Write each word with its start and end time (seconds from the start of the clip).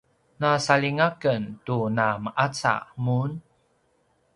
na 0.39 0.49
saljinga 0.65 1.07
ken 1.21 1.43
tu 1.65 1.77
na 1.97 2.07
meqaca 2.23 2.73
mun 3.03 3.31